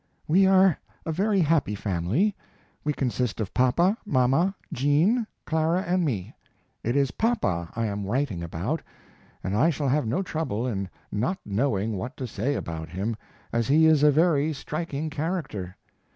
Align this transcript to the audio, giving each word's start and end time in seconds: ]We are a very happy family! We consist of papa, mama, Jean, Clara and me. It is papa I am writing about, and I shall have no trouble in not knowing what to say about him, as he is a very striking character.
]We 0.35 0.47
are 0.47 0.79
a 1.05 1.11
very 1.11 1.41
happy 1.41 1.75
family! 1.75 2.35
We 2.83 2.91
consist 2.91 3.39
of 3.39 3.53
papa, 3.53 3.95
mama, 4.03 4.55
Jean, 4.73 5.27
Clara 5.45 5.83
and 5.83 6.03
me. 6.03 6.33
It 6.83 6.95
is 6.95 7.11
papa 7.11 7.69
I 7.75 7.85
am 7.85 8.07
writing 8.07 8.41
about, 8.41 8.81
and 9.43 9.55
I 9.55 9.69
shall 9.69 9.89
have 9.89 10.07
no 10.07 10.23
trouble 10.23 10.65
in 10.65 10.89
not 11.11 11.37
knowing 11.45 11.97
what 11.97 12.17
to 12.17 12.25
say 12.25 12.55
about 12.55 12.89
him, 12.89 13.15
as 13.53 13.67
he 13.67 13.85
is 13.85 14.01
a 14.01 14.09
very 14.09 14.53
striking 14.53 15.11
character. 15.11 15.77